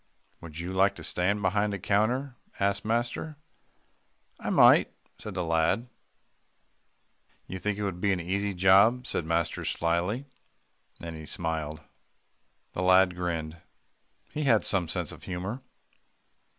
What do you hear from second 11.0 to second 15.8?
he smiled. The lad grinned. He had some sense of humour.